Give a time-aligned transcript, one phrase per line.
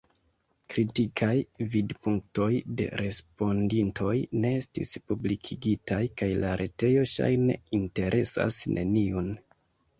[0.73, 1.33] Kritikaj
[1.75, 2.47] vidpunktoj
[2.79, 4.15] de respondintoj
[4.47, 9.35] ne estis publikigitaj, kaj la retejo ŝajne interesas neniun.